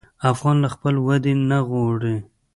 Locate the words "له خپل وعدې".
0.63-1.33